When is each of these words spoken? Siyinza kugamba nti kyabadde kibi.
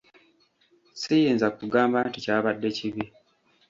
Siyinza 1.01 1.47
kugamba 1.57 1.97
nti 2.07 2.17
kyabadde 2.25 2.67
kibi. 2.77 3.03